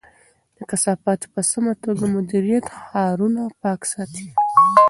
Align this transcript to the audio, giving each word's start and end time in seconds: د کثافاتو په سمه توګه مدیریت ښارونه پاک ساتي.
د 0.57 0.59
کثافاتو 0.69 1.25
په 1.33 1.41
سمه 1.51 1.73
توګه 1.83 2.03
مدیریت 2.15 2.65
ښارونه 2.79 3.41
پاک 3.61 3.81
ساتي. 3.91 4.27